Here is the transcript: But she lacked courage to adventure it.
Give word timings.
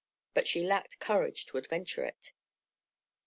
But 0.33 0.47
she 0.47 0.65
lacked 0.65 0.99
courage 0.99 1.45
to 1.45 1.57
adventure 1.59 2.03
it. 2.03 2.33